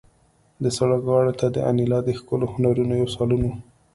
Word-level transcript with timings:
د 0.63 0.65
سړک 0.77 1.01
غاړې 1.09 1.33
ته 1.39 1.47
د 1.55 1.57
انیلا 1.69 1.99
د 2.03 2.09
ښکلو 2.19 2.45
هنرونو 2.53 2.93
یو 3.01 3.07
سالون 3.15 3.41
و 3.51 3.53